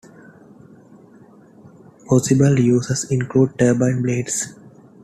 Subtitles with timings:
[2.09, 4.55] Possible uses include turbine blades.